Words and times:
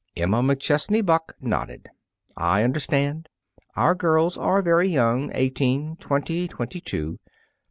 Emma 0.17 0.41
McChesney 0.41 1.05
Buck 1.05 1.33
nodded: 1.39 1.87
"I 2.35 2.63
understand. 2.63 3.29
Our 3.75 3.93
girls 3.93 4.35
are 4.35 4.63
very 4.63 4.89
young 4.89 5.29
eighteen, 5.31 5.95
twenty, 5.97 6.47
twenty 6.47 6.81
two. 6.81 7.19